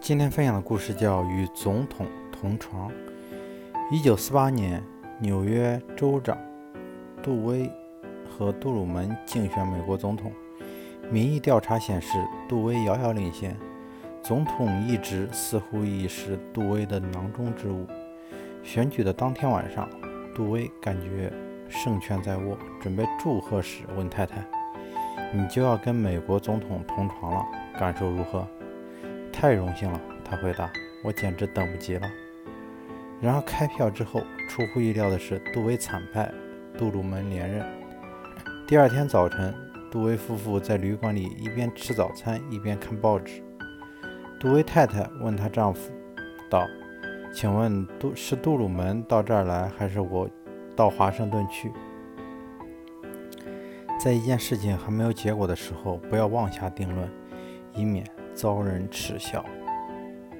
[0.00, 2.88] 今天分享的故事叫《与总统同床》。
[3.90, 4.82] 一九四八年，
[5.18, 6.38] 纽约州长
[7.22, 7.70] 杜威
[8.28, 10.30] 和杜鲁门竞选美国总统。
[11.10, 13.56] 民意调查显示，杜威遥遥领先。
[14.22, 17.86] 总统一职似乎已是杜威的囊中之物。
[18.62, 19.88] 选举的当天晚上，
[20.34, 21.32] 杜威感觉
[21.68, 24.44] 胜券在握，准备祝贺时问太太
[25.32, 27.44] ：“你就要跟美国总统同床了，
[27.78, 28.46] 感受如何？”
[29.38, 30.72] 太荣幸了，他回答
[31.04, 32.10] ：“我简直等不及了。”
[33.20, 36.32] 然而开票之后，出乎意料的是，杜威惨败，
[36.78, 37.62] 杜鲁门连任。
[38.66, 39.54] 第二天早晨，
[39.90, 43.42] 杜威夫妇在旅馆里一边吃早餐一边看报纸。
[44.40, 45.92] 杜威太太问她丈夫
[46.48, 46.66] 道
[47.30, 50.26] ：“请问杜是杜鲁门到这儿来，还是我
[50.74, 51.70] 到华盛顿去？”
[54.00, 57.06] 在一件事情还没有结果的时候，不要妄下定论，
[57.74, 58.02] 以免。
[58.36, 59.42] 遭人耻笑。